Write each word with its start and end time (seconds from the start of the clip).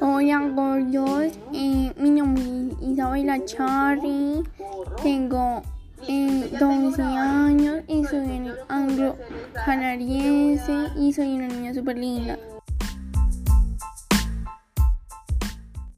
Hola 0.00 0.40
gordos, 0.54 1.32
eh, 1.52 1.92
mi 1.96 2.10
nombre 2.10 2.42
es 2.42 2.88
Isabela 2.88 3.44
Charry, 3.44 4.42
tengo 5.02 5.62
eh, 6.08 6.50
12 6.58 7.02
años 7.02 7.82
y 7.86 8.04
soy 8.04 8.50
anglo 8.68 9.16
canariense 9.64 10.72
y 10.96 11.12
soy 11.12 11.34
una 11.34 11.48
niña 11.48 11.74
súper 11.74 11.98
linda. 11.98 12.38